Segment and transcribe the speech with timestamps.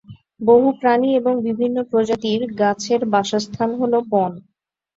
[0.41, 4.31] বহু প্রাণী এবং বিভিন্ন প্রজাতির গাছের বাসস্থান হলো বন।